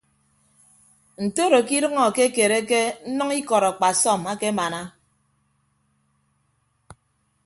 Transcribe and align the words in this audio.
Ntoro 1.25 1.59
ke 1.67 1.73
idʌñ 1.79 1.95
akekereke 2.05 2.81
nnʌñ 3.15 3.29
ikọd 3.39 3.63
akpasọm 3.69 4.21
akemana. 4.31 4.81